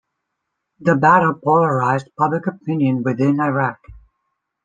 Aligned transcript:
The 0.79 0.95
battle 0.95 1.35
polarized 1.35 2.09
public 2.17 2.47
opinion 2.47 3.03
within 3.03 3.39
Iraq. 3.39 3.77